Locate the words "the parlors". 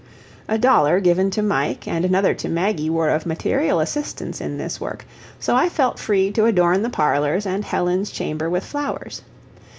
6.81-7.45